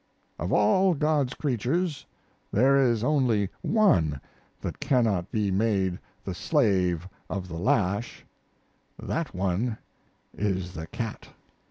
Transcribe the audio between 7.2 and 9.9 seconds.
of the lash that one